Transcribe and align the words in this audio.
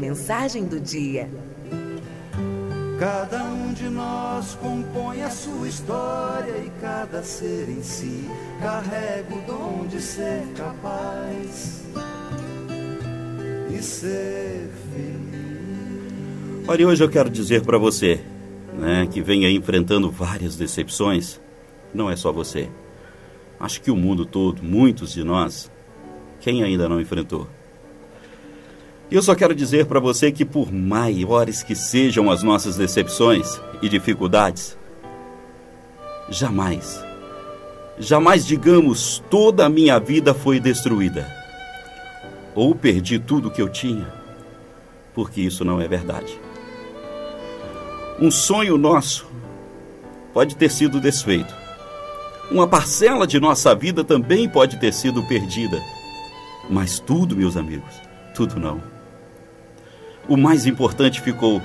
Mensagem 0.00 0.64
do 0.64 0.78
dia. 0.78 1.28
Cada 3.00 3.42
um 3.42 3.72
de 3.72 3.88
nós 3.88 4.54
compõe 4.54 5.22
a 5.22 5.28
sua 5.28 5.66
história 5.66 6.56
e 6.56 6.70
cada 6.80 7.20
ser 7.24 7.68
em 7.68 7.82
si 7.82 8.24
carrega 8.62 9.34
o 9.34 9.42
dom 9.44 9.88
de 9.88 10.00
ser 10.00 10.46
capaz 10.56 11.82
e 13.76 13.82
ser 13.82 14.70
feliz. 14.92 16.68
Olha, 16.68 16.86
hoje 16.86 17.02
eu 17.02 17.10
quero 17.10 17.28
dizer 17.28 17.62
para 17.62 17.76
você, 17.76 18.20
né, 18.74 19.08
que 19.10 19.20
vem 19.20 19.46
aí 19.46 19.56
enfrentando 19.56 20.12
várias 20.12 20.54
decepções, 20.54 21.40
não 21.92 22.08
é 22.08 22.14
só 22.14 22.30
você. 22.30 22.68
Acho 23.58 23.82
que 23.82 23.90
o 23.90 23.96
mundo 23.96 24.24
todo, 24.24 24.62
muitos 24.62 25.12
de 25.12 25.24
nós, 25.24 25.68
quem 26.38 26.62
ainda 26.62 26.88
não 26.88 27.00
enfrentou? 27.00 27.48
Eu 29.10 29.22
só 29.22 29.34
quero 29.34 29.54
dizer 29.54 29.86
para 29.86 29.98
você 29.98 30.30
que, 30.30 30.44
por 30.44 30.70
maiores 30.70 31.62
que 31.62 31.74
sejam 31.74 32.30
as 32.30 32.42
nossas 32.42 32.76
decepções 32.76 33.58
e 33.80 33.88
dificuldades, 33.88 34.76
jamais, 36.28 37.02
jamais 37.98 38.44
digamos 38.44 39.24
toda 39.30 39.64
a 39.64 39.68
minha 39.70 39.98
vida 39.98 40.34
foi 40.34 40.60
destruída 40.60 41.26
ou 42.54 42.74
perdi 42.74 43.18
tudo 43.18 43.50
que 43.50 43.62
eu 43.62 43.68
tinha, 43.70 44.12
porque 45.14 45.40
isso 45.40 45.64
não 45.64 45.80
é 45.80 45.88
verdade. 45.88 46.38
Um 48.20 48.30
sonho 48.30 48.76
nosso 48.76 49.26
pode 50.34 50.54
ter 50.54 50.70
sido 50.70 51.00
desfeito. 51.00 51.54
Uma 52.50 52.68
parcela 52.68 53.26
de 53.26 53.40
nossa 53.40 53.74
vida 53.74 54.04
também 54.04 54.46
pode 54.46 54.78
ter 54.78 54.92
sido 54.92 55.22
perdida. 55.22 55.80
Mas 56.68 56.98
tudo, 56.98 57.36
meus 57.36 57.56
amigos, 57.56 57.94
tudo 58.34 58.58
não 58.60 58.97
o 60.28 60.36
mais 60.36 60.66
importante 60.66 61.20
ficou. 61.20 61.62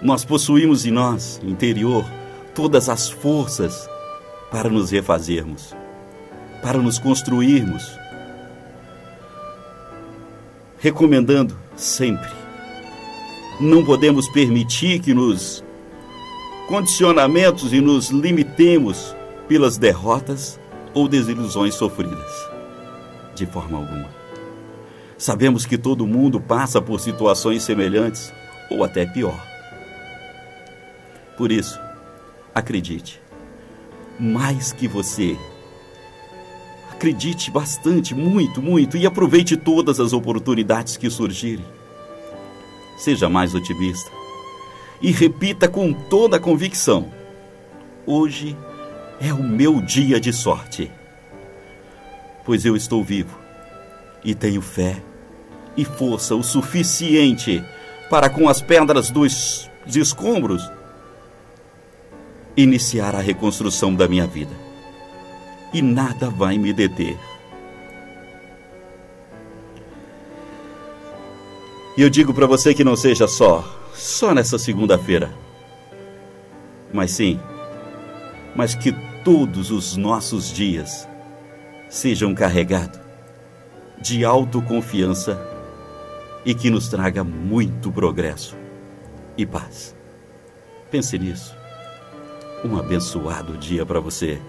Nós 0.00 0.24
possuímos 0.24 0.86
em 0.86 0.90
nós, 0.90 1.40
interior, 1.44 2.04
todas 2.54 2.88
as 2.88 3.08
forças 3.08 3.88
para 4.50 4.70
nos 4.70 4.90
refazermos, 4.90 5.76
para 6.62 6.78
nos 6.78 6.98
construirmos. 6.98 7.90
Recomendando 10.78 11.56
sempre, 11.76 12.30
não 13.60 13.84
podemos 13.84 14.28
permitir 14.28 15.00
que 15.00 15.12
nos 15.12 15.64
condicionamentos 16.68 17.72
e 17.72 17.80
nos 17.80 18.10
limitemos 18.10 19.14
pelas 19.48 19.78
derrotas 19.78 20.58
ou 20.92 21.06
desilusões 21.06 21.74
sofridas, 21.74 22.30
de 23.34 23.46
forma 23.46 23.78
alguma. 23.78 24.25
Sabemos 25.18 25.64
que 25.64 25.78
todo 25.78 26.06
mundo 26.06 26.38
passa 26.38 26.80
por 26.80 27.00
situações 27.00 27.62
semelhantes 27.62 28.32
ou 28.70 28.84
até 28.84 29.06
pior. 29.06 29.40
Por 31.38 31.50
isso, 31.50 31.80
acredite, 32.54 33.20
mais 34.20 34.72
que 34.72 34.86
você. 34.86 35.36
Acredite 36.90 37.50
bastante, 37.50 38.14
muito, 38.14 38.60
muito 38.60 38.96
e 38.96 39.06
aproveite 39.06 39.56
todas 39.56 40.00
as 40.00 40.12
oportunidades 40.12 40.96
que 40.96 41.08
surgirem. 41.08 41.64
Seja 42.98 43.28
mais 43.28 43.54
otimista 43.54 44.10
e 45.00 45.12
repita 45.12 45.68
com 45.68 45.92
toda 45.92 46.36
a 46.36 46.40
convicção: 46.40 47.10
hoje 48.06 48.56
é 49.20 49.32
o 49.32 49.42
meu 49.42 49.80
dia 49.80 50.20
de 50.20 50.32
sorte, 50.32 50.90
pois 52.44 52.64
eu 52.64 52.76
estou 52.76 53.02
vivo 53.02 53.45
e 54.26 54.34
tenho 54.34 54.60
fé 54.60 55.00
e 55.76 55.84
força 55.84 56.34
o 56.34 56.42
suficiente 56.42 57.64
para, 58.10 58.28
com 58.28 58.48
as 58.48 58.60
pedras 58.60 59.08
dos 59.08 59.70
escombros, 59.86 60.68
iniciar 62.56 63.14
a 63.14 63.20
reconstrução 63.20 63.94
da 63.94 64.08
minha 64.08 64.26
vida. 64.26 64.52
E 65.72 65.80
nada 65.80 66.28
vai 66.28 66.58
me 66.58 66.72
deter. 66.72 67.16
E 71.96 72.02
eu 72.02 72.10
digo 72.10 72.34
para 72.34 72.46
você 72.46 72.74
que 72.74 72.82
não 72.82 72.96
seja 72.96 73.28
só, 73.28 73.64
só 73.94 74.34
nessa 74.34 74.58
segunda-feira, 74.58 75.30
mas 76.92 77.12
sim, 77.12 77.38
mas 78.56 78.74
que 78.74 78.92
todos 79.24 79.70
os 79.70 79.96
nossos 79.96 80.52
dias 80.52 81.08
sejam 81.88 82.34
carregados 82.34 83.05
de 84.06 84.24
autoconfiança 84.24 85.36
e 86.44 86.54
que 86.54 86.70
nos 86.70 86.86
traga 86.86 87.24
muito 87.24 87.90
progresso 87.90 88.56
e 89.36 89.44
paz. 89.44 89.96
Pense 90.92 91.18
nisso. 91.18 91.56
Um 92.64 92.78
abençoado 92.78 93.58
dia 93.58 93.84
para 93.84 93.98
você. 93.98 94.40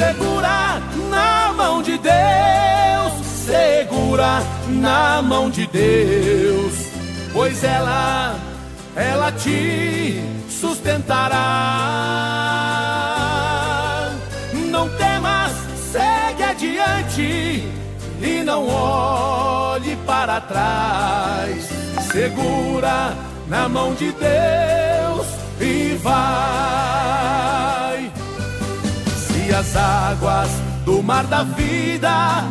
Segura 0.00 0.80
na 1.10 1.52
mão 1.52 1.82
de 1.82 1.98
Deus, 1.98 3.12
segura 3.44 4.42
na 4.68 5.20
mão 5.20 5.50
de 5.50 5.66
Deus, 5.66 6.72
pois 7.34 7.62
ela, 7.62 8.34
ela 8.96 9.30
te 9.30 10.22
sustentará. 10.48 11.36
Não 14.70 14.88
temas, 14.96 15.52
segue 15.92 16.44
adiante 16.44 17.68
e 18.22 18.42
não 18.42 18.66
olhe 18.68 19.96
para 20.06 20.40
trás. 20.40 21.68
Segura 22.10 23.14
na 23.48 23.68
mão 23.68 23.92
de 23.92 24.10
Deus 24.12 25.26
e 25.60 25.94
vai 25.96 26.79
as 29.60 29.76
águas 29.76 30.50
do 30.86 31.02
mar 31.02 31.24
da 31.26 31.42
vida 31.42 32.44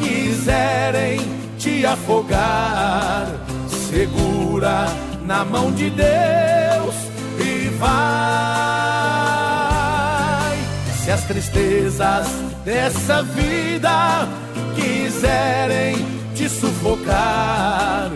quiserem 0.00 1.20
te 1.58 1.84
afogar, 1.84 3.26
segura 3.68 4.86
na 5.26 5.44
mão 5.44 5.70
de 5.72 5.90
Deus 5.90 6.94
e 7.38 7.68
vai. 7.78 7.84
Se 11.02 11.10
as 11.10 11.24
tristezas 11.24 12.28
dessa 12.64 13.22
vida 13.22 14.26
quiserem 14.74 15.96
te 16.34 16.48
sufocar, 16.48 18.10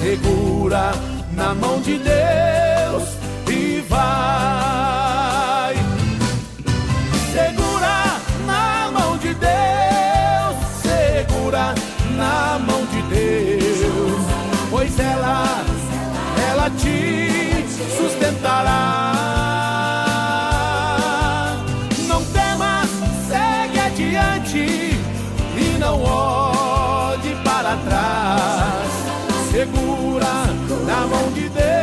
segura 0.00 0.92
na 1.34 1.54
mão 1.54 1.78
de 1.82 1.98
Deus 1.98 2.61
te 16.78 17.64
sustentará. 17.96 19.12
Não 22.08 22.24
temas, 22.26 22.88
segue 23.28 23.80
adiante 23.80 24.96
e 25.56 25.78
não 25.78 26.02
olhe 26.02 27.34
para 27.44 27.76
trás. 27.76 28.92
Segura 29.50 30.46
na 30.86 31.06
mão 31.06 31.30
de 31.32 31.48
Deus 31.48 31.81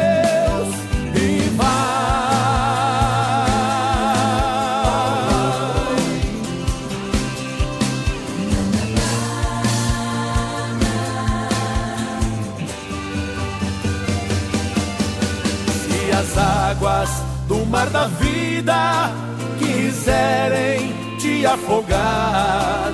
as 16.19 16.37
águas 16.37 17.09
do 17.47 17.65
mar 17.65 17.89
da 17.89 18.07
vida 18.07 19.09
quiserem 19.57 20.93
te 21.17 21.45
afogar, 21.45 22.91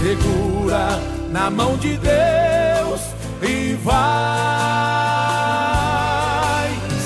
segura 0.00 0.98
na 1.30 1.50
mão 1.50 1.76
de 1.76 1.98
Deus 1.98 3.02
e 3.42 3.74
vai. 3.74 3.94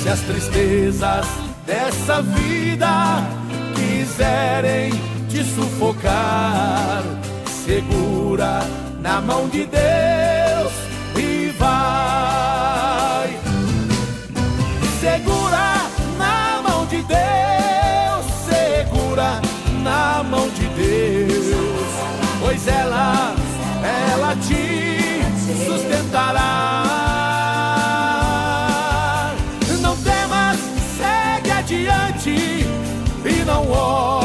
Se 0.00 0.08
as 0.08 0.20
as 0.20 0.20
tristezas 0.20 1.26
dessa 1.66 2.22
vida 2.22 3.24
quiserem 3.74 4.92
te 5.28 5.42
sufocar, 5.42 7.02
segura 7.64 8.60
na 9.00 9.20
mão 9.20 9.48
de 9.48 9.66
Deus 9.66 10.07
na 19.82 20.22
mão 20.22 20.48
de 20.50 20.66
Deus, 20.68 21.56
pois 22.40 22.68
ela, 22.68 23.34
ela 24.12 24.36
te 24.36 25.22
sustentará. 25.66 26.94
Não 29.80 29.96
temas, 29.96 30.58
segue 30.96 31.50
adiante 31.50 32.66
e 33.24 33.44
não 33.44 33.68
olhe 33.70 34.17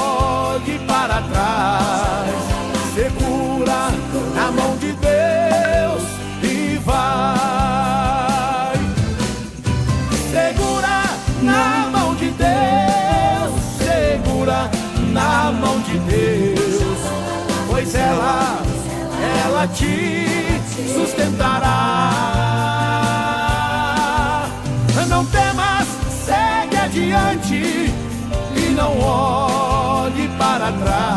te 19.67 20.25
sustentará. 20.93 22.09
Não 25.07 25.25
temas, 25.25 25.87
segue 26.25 26.77
adiante 26.77 27.93
e 28.55 28.69
não 28.75 28.99
olhe 28.99 30.27
para 30.37 30.71
trás. 30.71 31.12